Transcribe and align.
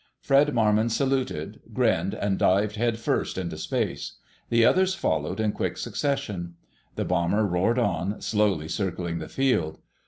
Fred 0.19 0.55
Marmon 0.55 0.89
saluted, 0.89 1.59
grinned, 1.73 2.15
and 2.15 2.39
dived 2.39 2.75
headfirst 2.75 3.37
into 3.37 3.55
space. 3.55 4.13
The 4.49 4.65
others 4.65 4.95
followed 4.95 5.39
in 5.39 5.51
quick 5.51 5.77
succession. 5.77 6.55
The 6.95 7.05
bomber 7.05 7.45
roared 7.45 7.77
on, 7.77 8.19
slowly 8.19 8.67
circling 8.67 9.19
the 9.19 9.29
field. 9.29 9.77